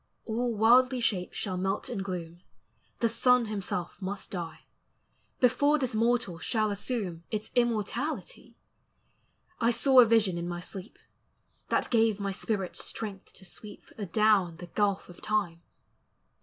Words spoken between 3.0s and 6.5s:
The Sun himself must die, Before this mortal